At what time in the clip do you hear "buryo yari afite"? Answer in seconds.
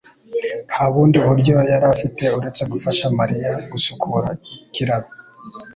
1.27-2.23